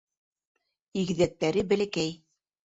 Игеҙәктәре 1.01 1.65
бәләкәй. 1.75 2.11